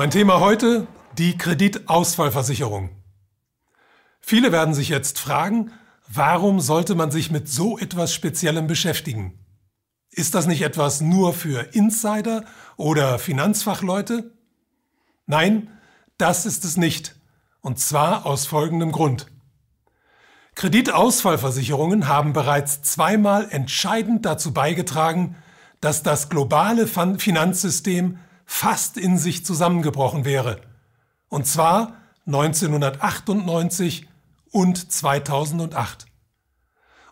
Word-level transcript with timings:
Mein 0.00 0.10
Thema 0.10 0.40
heute, 0.40 0.86
die 1.18 1.36
Kreditausfallversicherung. 1.36 2.88
Viele 4.22 4.50
werden 4.50 4.72
sich 4.72 4.88
jetzt 4.88 5.18
fragen, 5.18 5.72
warum 6.08 6.60
sollte 6.60 6.94
man 6.94 7.10
sich 7.10 7.30
mit 7.30 7.50
so 7.50 7.76
etwas 7.78 8.14
Speziellem 8.14 8.66
beschäftigen? 8.66 9.38
Ist 10.10 10.34
das 10.34 10.46
nicht 10.46 10.62
etwas 10.62 11.02
nur 11.02 11.34
für 11.34 11.74
Insider 11.74 12.46
oder 12.78 13.18
Finanzfachleute? 13.18 14.32
Nein, 15.26 15.68
das 16.16 16.46
ist 16.46 16.64
es 16.64 16.78
nicht. 16.78 17.16
Und 17.60 17.78
zwar 17.78 18.24
aus 18.24 18.46
folgendem 18.46 18.92
Grund. 18.92 19.26
Kreditausfallversicherungen 20.54 22.08
haben 22.08 22.32
bereits 22.32 22.80
zweimal 22.80 23.50
entscheidend 23.50 24.24
dazu 24.24 24.54
beigetragen, 24.54 25.36
dass 25.82 26.02
das 26.02 26.30
globale 26.30 26.86
Finanzsystem 26.86 28.16
fast 28.52 28.96
in 28.96 29.16
sich 29.16 29.46
zusammengebrochen 29.46 30.24
wäre. 30.24 30.60
Und 31.28 31.46
zwar 31.46 31.94
1998 32.26 34.08
und 34.50 34.92
2008. 34.92 36.06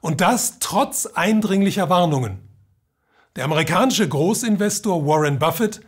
Und 0.01 0.20
das 0.20 0.59
trotz 0.59 1.06
eindringlicher 1.06 1.88
Warnungen. 1.88 2.41
Der 3.37 3.45
amerikanische 3.45 4.09
Großinvestor 4.09 5.06
Warren 5.06 5.38
Buffett 5.38 5.80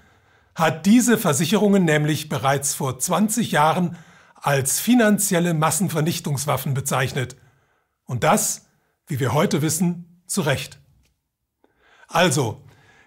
hat 0.55 0.87
diese 0.87 1.19
Versicherungen 1.19 1.85
nämlich 1.85 2.29
bereits 2.29 2.73
vor 2.73 3.01
20 3.01 3.51
Jahren 3.51 3.99
als 4.37 4.79
finanzielle 4.79 5.53
Massenvernichtungswaffen 5.53 6.75
bezeichnet. 6.75 7.37
Und 8.05 8.23
das, 8.23 8.67
wie 9.09 9.19
wir 9.19 9.35
heute 9.35 9.63
wissen, 9.63 10.23
zu 10.27 10.43
Recht. 10.43 10.79
Also, 12.07 12.63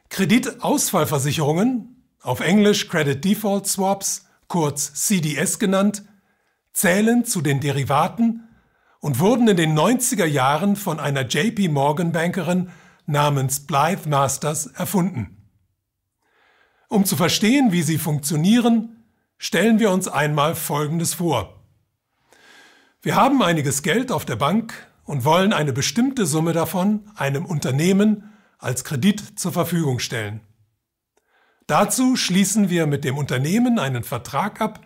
Kreditausfallversicherungen, 0.10 1.93
auf 2.24 2.40
Englisch 2.40 2.88
Credit 2.88 3.24
Default 3.24 3.68
Swaps, 3.68 4.26
kurz 4.48 4.94
CDS 4.94 5.60
genannt, 5.60 6.04
zählen 6.72 7.26
zu 7.26 7.42
den 7.42 7.60
Derivaten 7.60 8.48
und 9.00 9.20
wurden 9.20 9.48
in 9.50 9.58
den 9.58 9.78
90er 9.78 10.26
Jahren 10.26 10.76
von 10.76 11.00
einer 11.00 11.28
JP 11.28 11.68
Morgan 11.68 12.14
Bankerin 12.14 12.72
namens 13.06 13.68
Blythe 13.68 14.08
Masters 14.08 14.68
erfunden. 14.68 15.50
Um 16.88 17.06
zu 17.06 17.18
verstehen, 17.18 17.72
wie 17.74 17.84
sie 17.84 17.98
funktionieren, 17.98 19.04
stellen 19.38 19.80
wir 19.80 19.92
uns 19.92 20.08
einmal 20.08 20.56
Folgendes 20.56 21.16
vor. 21.16 21.62
Wir 23.02 23.16
haben 23.16 23.44
einiges 23.44 23.84
Geld 23.84 24.12
auf 24.12 24.24
der 24.24 24.38
Bank 24.38 24.88
und 25.04 25.26
wollen 25.26 25.52
eine 25.52 25.74
bestimmte 25.74 26.26
Summe 26.26 26.54
davon 26.54 27.12
einem 27.16 27.46
Unternehmen 27.46 28.32
als 28.60 28.86
Kredit 28.86 29.38
zur 29.38 29.52
Verfügung 29.52 30.00
stellen. 30.00 30.40
Dazu 31.68 32.16
schließen 32.16 32.70
wir 32.70 32.88
mit 32.88 33.04
dem 33.04 33.18
Unternehmen 33.18 33.80
einen 33.80 34.04
Vertrag 34.04 34.60
ab, 34.60 34.86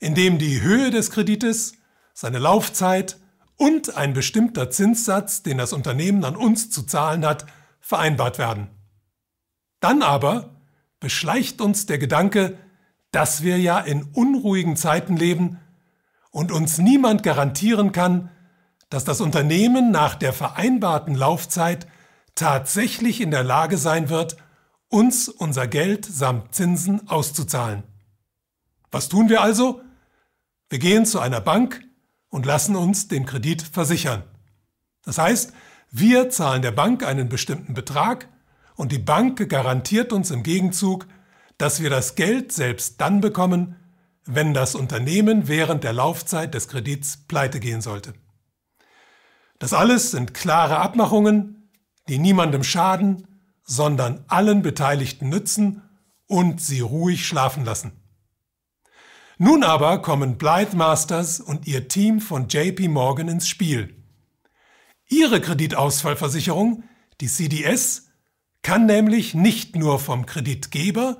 in 0.00 0.14
dem 0.14 0.38
die 0.38 0.60
Höhe 0.60 0.90
des 0.90 1.10
Kredites, 1.10 1.74
seine 2.12 2.38
Laufzeit 2.38 3.16
und 3.56 3.96
ein 3.96 4.12
bestimmter 4.14 4.70
Zinssatz, 4.70 5.42
den 5.42 5.58
das 5.58 5.72
Unternehmen 5.72 6.24
an 6.24 6.36
uns 6.36 6.70
zu 6.70 6.82
zahlen 6.82 7.24
hat, 7.26 7.46
vereinbart 7.80 8.38
werden. 8.38 8.68
Dann 9.80 10.02
aber 10.02 10.60
beschleicht 11.00 11.60
uns 11.60 11.86
der 11.86 11.98
Gedanke, 11.98 12.56
dass 13.10 13.42
wir 13.42 13.58
ja 13.58 13.78
in 13.78 14.02
unruhigen 14.02 14.76
Zeiten 14.76 15.16
leben 15.16 15.58
und 16.30 16.50
uns 16.50 16.78
niemand 16.78 17.22
garantieren 17.22 17.92
kann, 17.92 18.30
dass 18.90 19.04
das 19.04 19.20
Unternehmen 19.20 19.90
nach 19.90 20.14
der 20.14 20.32
vereinbarten 20.32 21.14
Laufzeit 21.14 21.86
tatsächlich 22.34 23.20
in 23.20 23.30
der 23.30 23.44
Lage 23.44 23.76
sein 23.76 24.08
wird, 24.08 24.36
uns 24.88 25.28
unser 25.28 25.66
Geld 25.66 26.04
samt 26.04 26.54
Zinsen 26.54 27.08
auszuzahlen. 27.08 27.82
Was 28.90 29.08
tun 29.08 29.28
wir 29.28 29.42
also? 29.42 29.80
Wir 30.68 30.78
gehen 30.78 31.06
zu 31.06 31.20
einer 31.20 31.40
Bank 31.40 31.82
und 32.28 32.46
lassen 32.46 32.76
uns 32.76 33.08
den 33.08 33.26
Kredit 33.26 33.62
versichern. 33.62 34.22
Das 35.04 35.18
heißt, 35.18 35.52
wir 35.90 36.30
zahlen 36.30 36.62
der 36.62 36.72
Bank 36.72 37.04
einen 37.04 37.28
bestimmten 37.28 37.74
Betrag 37.74 38.28
und 38.76 38.90
die 38.90 38.98
Bank 38.98 39.48
garantiert 39.48 40.12
uns 40.12 40.30
im 40.30 40.42
Gegenzug, 40.42 41.06
dass 41.58 41.80
wir 41.80 41.90
das 41.90 42.14
Geld 42.14 42.52
selbst 42.52 43.00
dann 43.00 43.20
bekommen, 43.20 43.76
wenn 44.24 44.54
das 44.54 44.74
Unternehmen 44.74 45.48
während 45.48 45.84
der 45.84 45.92
Laufzeit 45.92 46.54
des 46.54 46.68
Kredits 46.68 47.18
pleite 47.28 47.60
gehen 47.60 47.80
sollte. 47.80 48.14
Das 49.58 49.72
alles 49.72 50.10
sind 50.10 50.34
klare 50.34 50.78
Abmachungen, 50.78 51.70
die 52.08 52.18
niemandem 52.18 52.64
schaden, 52.64 53.33
sondern 53.64 54.24
allen 54.28 54.62
Beteiligten 54.62 55.28
nützen 55.28 55.82
und 56.26 56.60
sie 56.60 56.80
ruhig 56.80 57.26
schlafen 57.26 57.64
lassen. 57.64 57.92
Nun 59.38 59.64
aber 59.64 60.00
kommen 60.00 60.38
Blythe 60.38 60.76
Masters 60.76 61.40
und 61.40 61.66
ihr 61.66 61.88
Team 61.88 62.20
von 62.20 62.48
JP 62.48 62.88
Morgan 62.88 63.28
ins 63.28 63.48
Spiel. 63.48 64.04
Ihre 65.08 65.40
Kreditausfallversicherung, 65.40 66.84
die 67.20 67.26
CDS, 67.26 68.08
kann 68.62 68.86
nämlich 68.86 69.34
nicht 69.34 69.76
nur 69.76 69.98
vom 69.98 70.24
Kreditgeber, 70.24 71.18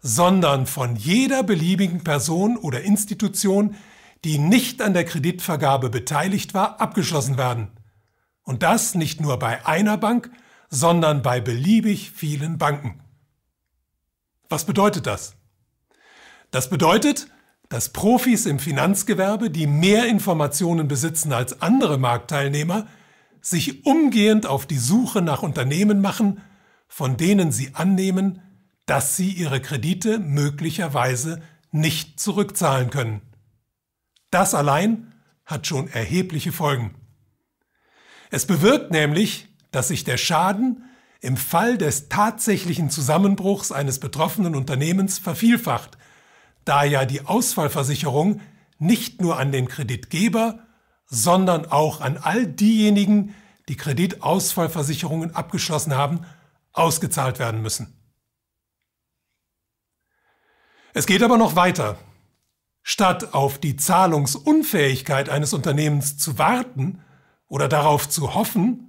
sondern 0.00 0.66
von 0.66 0.96
jeder 0.96 1.42
beliebigen 1.42 2.04
Person 2.04 2.56
oder 2.56 2.82
Institution, 2.82 3.74
die 4.24 4.38
nicht 4.38 4.80
an 4.80 4.94
der 4.94 5.04
Kreditvergabe 5.04 5.90
beteiligt 5.90 6.54
war, 6.54 6.80
abgeschlossen 6.80 7.36
werden. 7.36 7.70
Und 8.42 8.62
das 8.62 8.94
nicht 8.94 9.20
nur 9.20 9.38
bei 9.38 9.66
einer 9.66 9.98
Bank, 9.98 10.30
sondern 10.68 11.22
bei 11.22 11.40
beliebig 11.40 12.10
vielen 12.10 12.58
Banken. 12.58 13.00
Was 14.48 14.64
bedeutet 14.64 15.06
das? 15.06 15.36
Das 16.50 16.70
bedeutet, 16.70 17.28
dass 17.68 17.90
Profis 17.90 18.46
im 18.46 18.58
Finanzgewerbe, 18.58 19.50
die 19.50 19.66
mehr 19.66 20.06
Informationen 20.06 20.88
besitzen 20.88 21.32
als 21.32 21.60
andere 21.60 21.98
Marktteilnehmer, 21.98 22.86
sich 23.40 23.84
umgehend 23.84 24.46
auf 24.46 24.66
die 24.66 24.78
Suche 24.78 25.22
nach 25.22 25.42
Unternehmen 25.42 26.00
machen, 26.00 26.40
von 26.86 27.16
denen 27.16 27.52
sie 27.52 27.74
annehmen, 27.74 28.42
dass 28.86 29.16
sie 29.16 29.30
ihre 29.30 29.60
Kredite 29.60 30.18
möglicherweise 30.18 31.42
nicht 31.70 32.18
zurückzahlen 32.18 32.88
können. 32.88 33.20
Das 34.30 34.54
allein 34.54 35.12
hat 35.44 35.66
schon 35.66 35.88
erhebliche 35.88 36.52
Folgen. 36.52 36.94
Es 38.30 38.46
bewirkt 38.46 38.90
nämlich, 38.90 39.47
dass 39.70 39.88
sich 39.88 40.04
der 40.04 40.16
Schaden 40.16 40.84
im 41.20 41.36
Fall 41.36 41.78
des 41.78 42.08
tatsächlichen 42.08 42.90
Zusammenbruchs 42.90 43.72
eines 43.72 43.98
betroffenen 43.98 44.54
Unternehmens 44.54 45.18
vervielfacht, 45.18 45.98
da 46.64 46.84
ja 46.84 47.04
die 47.04 47.26
Ausfallversicherung 47.26 48.40
nicht 48.78 49.20
nur 49.20 49.38
an 49.38 49.50
den 49.50 49.68
Kreditgeber, 49.68 50.60
sondern 51.06 51.66
auch 51.66 52.00
an 52.00 52.18
all 52.18 52.46
diejenigen, 52.46 53.34
die 53.68 53.76
Kreditausfallversicherungen 53.76 55.34
abgeschlossen 55.34 55.94
haben, 55.94 56.24
ausgezahlt 56.72 57.38
werden 57.38 57.62
müssen. 57.62 57.92
Es 60.94 61.06
geht 61.06 61.22
aber 61.22 61.36
noch 61.36 61.56
weiter. 61.56 61.98
Statt 62.82 63.34
auf 63.34 63.58
die 63.58 63.76
Zahlungsunfähigkeit 63.76 65.28
eines 65.28 65.52
Unternehmens 65.52 66.16
zu 66.16 66.38
warten 66.38 67.02
oder 67.46 67.68
darauf 67.68 68.08
zu 68.08 68.34
hoffen, 68.34 68.87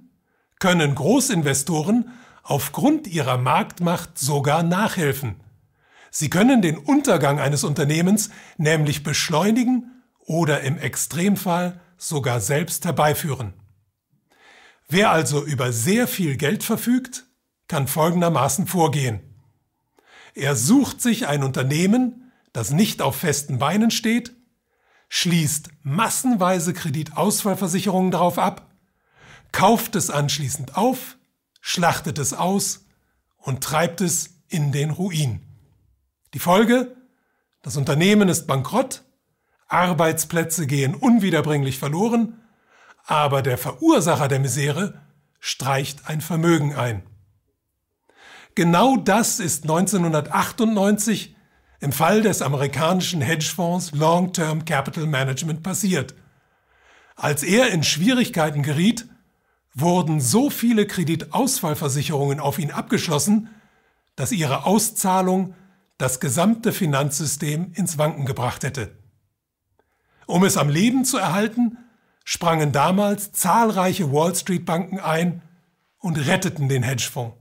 können 0.60 0.94
Großinvestoren 0.94 2.10
aufgrund 2.44 3.08
ihrer 3.08 3.36
Marktmacht 3.36 4.18
sogar 4.18 4.62
nachhelfen. 4.62 5.36
Sie 6.12 6.30
können 6.30 6.62
den 6.62 6.78
Untergang 6.78 7.40
eines 7.40 7.64
Unternehmens 7.64 8.30
nämlich 8.56 9.02
beschleunigen 9.02 10.02
oder 10.18 10.60
im 10.60 10.78
Extremfall 10.78 11.80
sogar 11.96 12.40
selbst 12.40 12.84
herbeiführen. 12.84 13.54
Wer 14.88 15.10
also 15.10 15.44
über 15.44 15.72
sehr 15.72 16.08
viel 16.08 16.36
Geld 16.36 16.64
verfügt, 16.64 17.26
kann 17.68 17.86
folgendermaßen 17.86 18.66
vorgehen. 18.66 19.20
Er 20.34 20.56
sucht 20.56 21.00
sich 21.00 21.26
ein 21.28 21.44
Unternehmen, 21.44 22.32
das 22.52 22.70
nicht 22.70 23.02
auf 23.02 23.16
festen 23.16 23.58
Beinen 23.58 23.90
steht, 23.90 24.34
schließt 25.08 25.70
massenweise 25.82 26.72
Kreditausfallversicherungen 26.72 28.10
darauf 28.10 28.38
ab, 28.38 28.69
kauft 29.52 29.96
es 29.96 30.10
anschließend 30.10 30.76
auf, 30.76 31.16
schlachtet 31.60 32.18
es 32.18 32.32
aus 32.32 32.86
und 33.36 33.62
treibt 33.62 34.00
es 34.00 34.40
in 34.48 34.72
den 34.72 34.90
Ruin. 34.90 35.40
Die 36.34 36.38
Folge? 36.38 36.96
Das 37.62 37.76
Unternehmen 37.76 38.28
ist 38.28 38.46
bankrott 38.46 39.04
Arbeitsplätze 39.70 40.66
gehen 40.66 40.94
unwiederbringlich 40.96 41.78
verloren, 41.78 42.40
aber 43.06 43.40
der 43.40 43.56
Verursacher 43.56 44.26
der 44.26 44.40
Misere 44.40 45.00
streicht 45.38 46.08
ein 46.08 46.20
Vermögen 46.20 46.74
ein. 46.74 47.04
Genau 48.56 48.96
das 48.96 49.38
ist 49.38 49.62
1998 49.62 51.36
im 51.78 51.92
Fall 51.92 52.20
des 52.20 52.42
amerikanischen 52.42 53.22
Hedgefonds 53.22 53.92
Long-Term 53.92 54.64
Capital 54.64 55.06
Management 55.06 55.62
passiert. 55.62 56.14
Als 57.14 57.44
er 57.44 57.70
in 57.70 57.84
Schwierigkeiten 57.84 58.62
geriet, 58.62 59.08
wurden 59.74 60.20
so 60.20 60.50
viele 60.50 60.86
Kreditausfallversicherungen 60.86 62.40
auf 62.40 62.58
ihn 62.58 62.70
abgeschlossen, 62.70 63.48
dass 64.16 64.32
ihre 64.32 64.66
Auszahlung 64.66 65.54
das 65.98 66.20
gesamte 66.20 66.72
Finanzsystem 66.72 67.72
ins 67.74 67.98
Wanken 67.98 68.24
gebracht 68.24 68.64
hätte. 68.64 68.96
Um 70.26 70.44
es 70.44 70.56
am 70.56 70.68
Leben 70.68 71.04
zu 71.04 71.18
erhalten, 71.18 71.78
sprangen 72.24 72.72
damals 72.72 73.32
zahlreiche 73.32 74.12
Wall 74.12 74.34
Street 74.34 74.64
Banken 74.64 74.98
ein 74.98 75.42
und 75.98 76.16
retteten 76.16 76.68
den 76.68 76.82
Hedgefonds. 76.82 77.36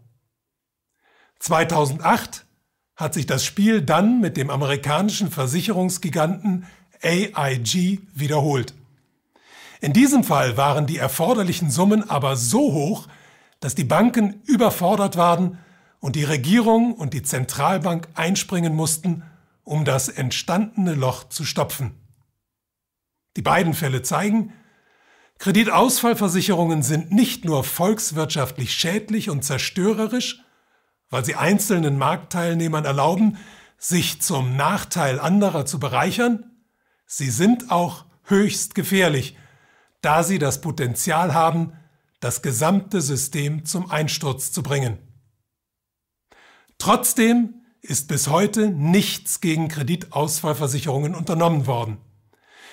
2008 1.39 2.45
hat 2.95 3.13
sich 3.13 3.25
das 3.25 3.45
Spiel 3.45 3.81
dann 3.81 4.19
mit 4.19 4.35
dem 4.35 4.49
amerikanischen 4.49 5.31
Versicherungsgiganten 5.31 6.65
AIG 7.01 8.01
wiederholt. 8.13 8.73
In 9.81 9.93
diesem 9.93 10.23
Fall 10.23 10.57
waren 10.57 10.87
die 10.87 10.97
erforderlichen 10.97 11.71
Summen 11.71 12.09
aber 12.09 12.35
so 12.35 12.73
hoch, 12.73 13.07
dass 13.59 13.75
die 13.75 13.85
Banken 13.85 14.41
überfordert 14.45 15.15
waren 15.15 15.57
und 15.99 16.15
die 16.15 16.23
Regierung 16.23 16.93
und 16.93 17.13
die 17.13 17.23
Zentralbank 17.23 18.07
einspringen 18.15 18.75
mussten, 18.75 19.23
um 19.63 19.85
das 19.85 20.09
entstandene 20.09 20.95
Loch 20.95 21.29
zu 21.29 21.45
stopfen. 21.45 21.93
Die 23.37 23.41
beiden 23.41 23.73
Fälle 23.73 24.01
zeigen, 24.01 24.53
Kreditausfallversicherungen 25.37 26.83
sind 26.83 27.11
nicht 27.13 27.45
nur 27.45 27.63
volkswirtschaftlich 27.63 28.73
schädlich 28.73 29.29
und 29.29 29.45
zerstörerisch, 29.45 30.43
weil 31.09 31.23
sie 31.23 31.35
einzelnen 31.35 31.97
Marktteilnehmern 31.97 32.83
erlauben, 32.83 33.37
sich 33.77 34.21
zum 34.21 34.57
Nachteil 34.57 35.19
anderer 35.19 35.65
zu 35.65 35.79
bereichern, 35.79 36.51
sie 37.05 37.29
sind 37.29 37.71
auch 37.71 38.05
höchst 38.23 38.75
gefährlich, 38.75 39.37
da 40.01 40.24
sie 40.24 40.40
das 40.40 40.62
Potenzial 40.62 41.34
haben, 41.34 41.74
das 42.19 42.42
gesamte 42.42 43.01
System 43.01 43.66
zum 43.66 43.90
Einsturz 43.90 44.51
zu 44.51 44.63
bringen. 44.63 44.98
Trotzdem 46.78 47.56
ist 47.81 48.07
bis 48.07 48.28
heute 48.28 48.69
nichts 48.69 49.42
gegen 49.42 49.68
Kreditausfallversicherungen 49.68 51.16
unternommen 51.16 51.66
worden. 51.68 51.98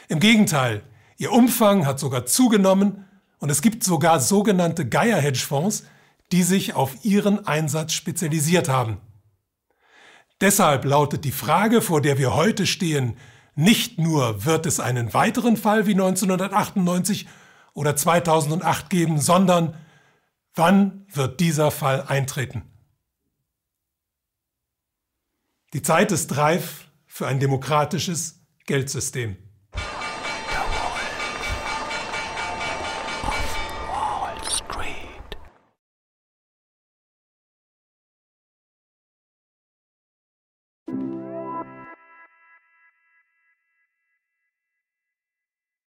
Im 0.09 0.21
Gegenteil, 0.21 0.83
ihr 1.17 1.33
Umfang 1.33 1.87
hat 1.87 1.99
sogar 1.99 2.27
zugenommen 2.27 3.05
und 3.39 3.51
es 3.51 3.63
gibt 3.63 3.85
sogar 3.85 4.21
sogenannte 4.21 4.89
Geier-Hedgefonds, 4.89 5.85
die 6.33 6.43
sich 6.43 6.75
auf 6.75 7.05
ihren 7.05 7.47
Einsatz 7.47 7.93
spezialisiert 7.93 8.69
haben. 8.69 8.99
Deshalb 10.41 10.85
lautet 10.85 11.25
die 11.25 11.33
Frage, 11.33 11.81
vor 11.81 12.01
der 12.01 12.19
wir 12.19 12.35
heute 12.35 12.67
stehen, 12.67 13.17
nicht 13.57 13.99
nur 13.99 14.45
wird 14.45 14.67
es 14.67 14.81
einen 14.81 15.15
weiteren 15.15 15.57
Fall 15.57 15.87
wie 15.87 15.93
1998 15.93 17.27
oder 17.73 17.97
2008 17.97 18.91
geben, 18.91 19.19
sondern 19.21 19.75
wann 20.55 21.07
wird 21.13 21.41
dieser 21.41 21.71
Fall 21.71 22.03
eintreten? 22.03 22.63
Die 25.73 25.83
Zeit 25.83 26.13
ist 26.13 26.37
reif 26.37 26.87
für 27.07 27.27
ein 27.27 27.41
demokratisches 27.41 28.41
Geldsystem. 28.67 29.37